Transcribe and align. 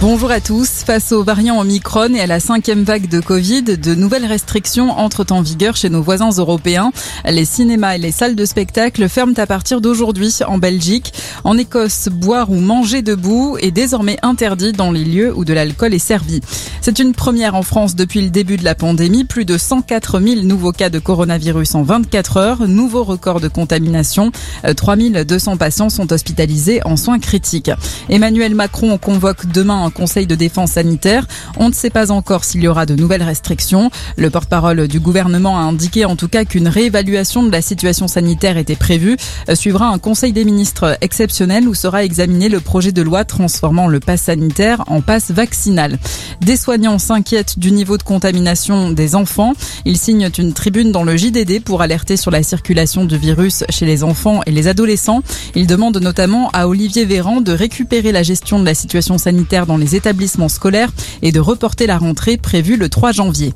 Bonjour 0.00 0.30
à 0.30 0.40
tous. 0.40 0.84
Face 0.84 1.10
aux 1.10 1.24
variants 1.24 1.58
Omicron 1.58 2.14
et 2.14 2.20
à 2.20 2.28
la 2.28 2.38
cinquième 2.38 2.84
vague 2.84 3.08
de 3.08 3.18
Covid, 3.18 3.64
de 3.64 3.96
nouvelles 3.96 4.26
restrictions 4.26 4.92
entrent 4.92 5.26
en 5.30 5.42
vigueur 5.42 5.74
chez 5.74 5.90
nos 5.90 6.02
voisins 6.02 6.30
européens. 6.30 6.92
Les 7.28 7.44
cinémas 7.44 7.96
et 7.96 7.98
les 7.98 8.12
salles 8.12 8.36
de 8.36 8.44
spectacle 8.44 9.08
ferment 9.08 9.34
à 9.36 9.46
partir 9.46 9.80
d'aujourd'hui 9.80 10.32
en 10.46 10.56
Belgique. 10.56 11.12
En 11.42 11.58
Écosse, 11.58 12.08
boire 12.12 12.52
ou 12.52 12.60
manger 12.60 13.02
debout 13.02 13.58
est 13.60 13.72
désormais 13.72 14.18
interdit 14.22 14.70
dans 14.70 14.92
les 14.92 15.04
lieux 15.04 15.36
où 15.36 15.44
de 15.44 15.52
l'alcool 15.52 15.92
est 15.92 15.98
servi. 15.98 16.42
C'est 16.80 17.00
une 17.00 17.12
première 17.12 17.56
en 17.56 17.62
France 17.62 17.96
depuis 17.96 18.22
le 18.22 18.30
début 18.30 18.56
de 18.56 18.64
la 18.64 18.76
pandémie. 18.76 19.24
Plus 19.24 19.44
de 19.44 19.58
104 19.58 20.20
000 20.20 20.42
nouveaux 20.42 20.72
cas 20.72 20.90
de 20.90 21.00
coronavirus 21.00 21.74
en 21.74 21.82
24 21.82 22.36
heures. 22.36 22.68
Nouveau 22.68 23.02
record 23.02 23.40
de 23.40 23.48
contamination. 23.48 24.30
3 24.76 24.96
200 24.96 25.56
patients 25.56 25.90
sont 25.90 26.12
hospitalisés 26.12 26.80
en 26.84 26.96
soins 26.96 27.18
critiques. 27.18 27.72
Emmanuel 28.08 28.54
Macron 28.54 28.96
convoque 28.96 29.46
demain 29.46 29.87
un 29.88 29.90
conseil 29.90 30.26
de 30.26 30.34
défense 30.34 30.72
sanitaire. 30.72 31.26
On 31.56 31.70
ne 31.70 31.74
sait 31.74 31.88
pas 31.88 32.10
encore 32.10 32.44
s'il 32.44 32.62
y 32.62 32.68
aura 32.68 32.84
de 32.84 32.94
nouvelles 32.94 33.22
restrictions. 33.22 33.90
Le 34.18 34.28
porte-parole 34.28 34.86
du 34.86 35.00
gouvernement 35.00 35.56
a 35.56 35.62
indiqué 35.62 36.04
en 36.04 36.14
tout 36.14 36.28
cas 36.28 36.44
qu'une 36.44 36.68
réévaluation 36.68 37.42
de 37.42 37.50
la 37.50 37.62
situation 37.62 38.06
sanitaire 38.06 38.58
était 38.58 38.76
prévue. 38.76 39.16
Suivra 39.54 39.86
un 39.86 39.98
conseil 39.98 40.34
des 40.34 40.44
ministres 40.44 40.98
exceptionnel 41.00 41.66
où 41.66 41.74
sera 41.74 42.04
examiné 42.04 42.50
le 42.50 42.60
projet 42.60 42.92
de 42.92 43.00
loi 43.00 43.24
transformant 43.24 43.88
le 43.88 43.98
pass 43.98 44.24
sanitaire 44.24 44.84
en 44.88 45.00
passe 45.00 45.30
vaccinal. 45.30 45.98
Des 46.42 46.56
soignants 46.56 46.98
s'inquiètent 46.98 47.58
du 47.58 47.72
niveau 47.72 47.96
de 47.96 48.02
contamination 48.02 48.90
des 48.90 49.14
enfants. 49.14 49.54
Ils 49.86 49.96
signent 49.96 50.28
une 50.36 50.52
tribune 50.52 50.92
dans 50.92 51.02
le 51.02 51.16
JDD 51.16 51.62
pour 51.64 51.80
alerter 51.80 52.18
sur 52.18 52.30
la 52.30 52.42
circulation 52.42 53.06
du 53.06 53.16
virus 53.16 53.64
chez 53.70 53.86
les 53.86 54.04
enfants 54.04 54.42
et 54.44 54.50
les 54.50 54.68
adolescents. 54.68 55.22
Ils 55.54 55.66
demandent 55.66 56.02
notamment 56.02 56.50
à 56.50 56.68
Olivier 56.68 57.06
Véran 57.06 57.40
de 57.40 57.52
récupérer 57.52 58.12
la 58.12 58.22
gestion 58.22 58.60
de 58.60 58.66
la 58.66 58.74
situation 58.74 59.16
sanitaire 59.16 59.64
dans 59.64 59.77
les 59.78 59.96
établissements 59.96 60.48
scolaires 60.48 60.90
et 61.22 61.32
de 61.32 61.40
reporter 61.40 61.86
la 61.86 61.98
rentrée 61.98 62.36
prévue 62.36 62.76
le 62.76 62.88
3 62.88 63.12
janvier. 63.12 63.54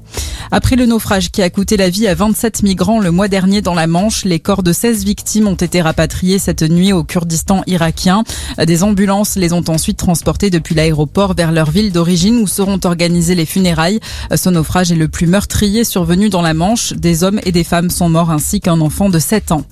Après 0.50 0.76
le 0.76 0.86
naufrage 0.86 1.30
qui 1.30 1.42
a 1.42 1.50
coûté 1.50 1.76
la 1.76 1.88
vie 1.88 2.06
à 2.06 2.14
27 2.14 2.62
migrants 2.62 3.00
le 3.00 3.10
mois 3.10 3.28
dernier 3.28 3.62
dans 3.62 3.74
la 3.74 3.86
Manche, 3.86 4.24
les 4.24 4.40
corps 4.40 4.62
de 4.62 4.72
16 4.72 5.04
victimes 5.04 5.48
ont 5.48 5.54
été 5.54 5.80
rapatriés 5.80 6.38
cette 6.38 6.62
nuit 6.62 6.92
au 6.92 7.04
Kurdistan 7.04 7.62
irakien. 7.66 8.24
Des 8.64 8.82
ambulances 8.82 9.36
les 9.36 9.52
ont 9.52 9.64
ensuite 9.68 9.98
transportés 9.98 10.50
depuis 10.50 10.74
l'aéroport 10.74 11.34
vers 11.34 11.52
leur 11.52 11.70
ville 11.70 11.92
d'origine 11.92 12.36
où 12.36 12.46
seront 12.46 12.80
organisées 12.84 13.34
les 13.34 13.46
funérailles. 13.46 14.00
Ce 14.34 14.48
naufrage 14.50 14.92
est 14.92 14.96
le 14.96 15.08
plus 15.08 15.26
meurtrier 15.26 15.84
survenu 15.84 16.28
dans 16.28 16.42
la 16.42 16.54
Manche. 16.54 16.92
Des 16.92 17.24
hommes 17.24 17.40
et 17.44 17.52
des 17.52 17.64
femmes 17.64 17.90
sont 17.90 18.08
morts 18.08 18.30
ainsi 18.30 18.60
qu'un 18.60 18.80
enfant 18.80 19.08
de 19.08 19.18
7 19.18 19.52
ans. 19.52 19.64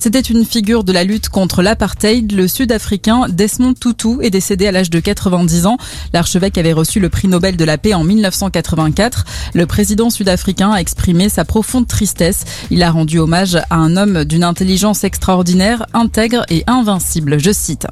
C'était 0.00 0.20
une 0.20 0.44
figure 0.44 0.84
de 0.84 0.92
la 0.92 1.02
lutte 1.02 1.28
contre 1.28 1.60
l'apartheid. 1.60 2.30
Le 2.32 2.46
Sud-Africain 2.46 3.26
Desmond 3.28 3.74
Tutu 3.74 4.22
est 4.22 4.30
décédé 4.30 4.68
à 4.68 4.72
l'âge 4.72 4.90
de 4.90 5.00
90 5.00 5.66
ans. 5.66 5.76
L'archevêque 6.12 6.56
avait 6.56 6.72
reçu 6.72 7.00
le 7.00 7.08
prix 7.08 7.26
Nobel 7.26 7.56
de 7.56 7.64
la 7.64 7.78
paix 7.78 7.94
en 7.94 8.04
1984. 8.04 9.24
Le 9.54 9.66
président 9.66 10.08
sud-africain 10.08 10.70
a 10.70 10.78
exprimé 10.78 11.28
sa 11.28 11.44
profonde 11.44 11.88
tristesse. 11.88 12.44
Il 12.70 12.82
a 12.84 12.92
rendu 12.92 13.18
hommage 13.18 13.56
à 13.70 13.76
un 13.76 13.96
homme 13.96 14.24
d'une 14.24 14.44
intelligence 14.44 15.02
extraordinaire, 15.02 15.86
intègre 15.94 16.44
et 16.48 16.62
invincible, 16.68 17.40
je 17.40 17.50
cite. 17.50 17.86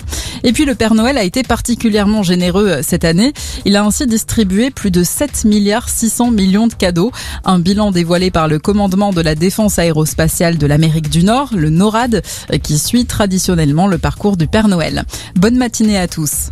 Et 0.45 0.53
puis 0.53 0.65
le 0.65 0.75
Père 0.77 0.95
Noël 0.95 1.19
a 1.19 1.25
été 1.25 1.43
particulièrement 1.43 2.23
généreux 2.23 2.81
cette 2.83 3.05
année. 3.05 3.33
Il 3.65 3.75
a 3.77 3.85
ainsi 3.85 4.07
distribué 4.07 4.71
plus 4.71 4.93
de 4.93 5.03
7 5.03 5.45
milliards 5.45 5.89
600 5.89 6.31
millions 6.31 6.69
de 6.69 6.75
cadeaux. 6.75 7.11
Un 7.45 7.59
bilan 7.59 7.91
dévoilé 7.91 8.31
par 8.31 8.47
le 8.47 8.61
commandement 8.61 9.13
de 9.13 9.21
la 9.21 9.35
défense 9.35 9.79
aérospatiale 9.79 10.57
de 10.57 10.67
l'Amérique 10.67 11.11
du 11.11 11.25
Nord, 11.25 11.51
le 11.55 11.71
NORAD, 11.97 12.23
qui 12.63 12.79
suit 12.79 13.07
traditionnellement 13.07 13.87
le 13.87 13.99
parcours 13.99 14.37
du 14.37 14.47
Père 14.47 14.69
Noël. 14.69 15.05
Bonne 15.35 15.57
matinée 15.57 15.99
à 15.99 16.09
tous. 16.09 16.51